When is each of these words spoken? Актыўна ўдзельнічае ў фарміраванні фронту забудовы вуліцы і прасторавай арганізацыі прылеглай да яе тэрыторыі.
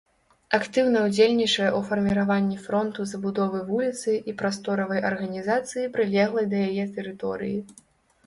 Актыўна 0.57 0.99
ўдзельнічае 1.07 1.65
ў 1.73 1.79
фарміраванні 1.89 2.55
фронту 2.63 3.03
забудовы 3.11 3.59
вуліцы 3.69 4.11
і 4.33 4.35
прасторавай 4.39 5.05
арганізацыі 5.09 5.91
прылеглай 5.99 6.45
да 6.55 6.63
яе 6.71 6.85
тэрыторыі. 6.97 7.59